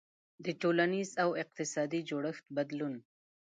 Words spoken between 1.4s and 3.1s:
اقتصادي جوړښت بدلون.